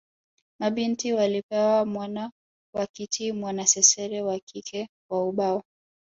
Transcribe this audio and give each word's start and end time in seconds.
Mabinti 0.59 1.13
walipewa 1.13 1.85
mwana 1.85 2.31
wa 2.75 2.87
kiti 2.87 3.31
mwanasesere 3.31 4.21
wa 4.21 4.39
kike 4.39 4.89
wa 5.11 5.27
ubao 5.29 5.63